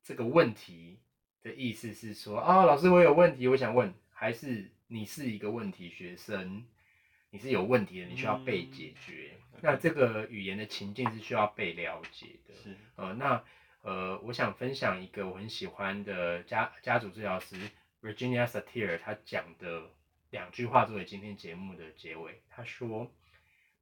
[0.03, 0.99] 这个问题
[1.41, 6.65] 的意思是说，哦，老师，我有问题，我想问，还是你是一个问题学生，
[7.29, 9.31] 你是有问题的，你需要被解决。
[9.35, 12.55] 嗯那这个语言的情境是需要被了解的。
[12.55, 13.43] 是呃，那
[13.81, 17.55] 呃，我想分享一个我很喜欢的家家族治疗师
[18.01, 19.91] Virginia Satir 他讲的
[20.31, 22.41] 两句话作为今天节目的结尾。
[22.49, 23.09] 他说：“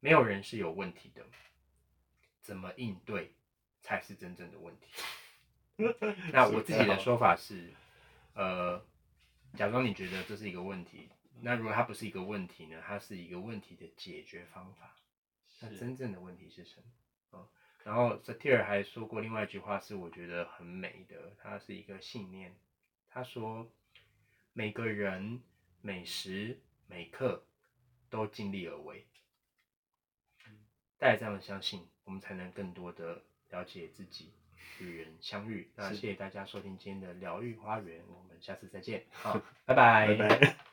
[0.02, 1.26] 没有人是有问题的，
[2.42, 3.34] 怎么应对
[3.82, 4.88] 才是真正的问题。
[6.34, 7.74] ”那我自己的说法是，
[8.34, 8.84] 呃，
[9.54, 11.08] 假装你觉得这是一个问题，
[11.42, 12.82] 那如果它不是一个问题呢？
[12.86, 14.96] 它是一个问题的解决方法。
[15.62, 17.38] 那真正的问题是什么？
[17.38, 17.48] 哦，
[17.84, 22.56] 然后 Satir 还说过另外一句话，是我觉得很美的，它是一个信念。
[23.10, 23.72] 他说，
[24.54, 25.42] 每个人
[25.82, 27.44] 每时每刻
[28.10, 29.06] 都尽力而为，
[30.98, 34.34] 带着这样的相信，我们才能更多的了解自己，
[34.80, 35.72] 与人相遇。
[35.76, 39.06] 那是谢谢大家收听今天的疗愈花园，我们下次再见。
[39.14, 40.16] 好，拜拜。
[40.16, 40.69] 拜拜。